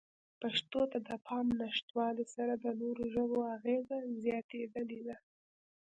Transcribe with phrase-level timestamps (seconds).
[0.41, 5.15] پښتو ته د پام نشتوالې سره د نورو ژبو اغېزه زیاتېدلې ده.